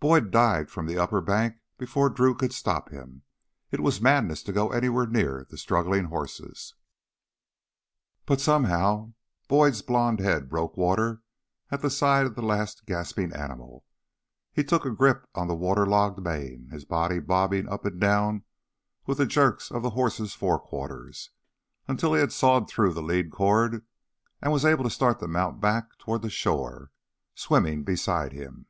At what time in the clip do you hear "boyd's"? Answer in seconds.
9.46-9.82